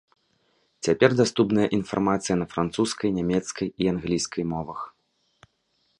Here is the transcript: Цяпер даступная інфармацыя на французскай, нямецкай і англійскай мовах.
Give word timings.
Цяпер 0.87 1.11
даступная 1.19 1.67
інфармацыя 1.77 2.35
на 2.41 2.45
французскай, 2.55 3.09
нямецкай 3.19 3.67
і 3.85 3.93
англійскай 3.95 4.43
мовах. 4.55 4.79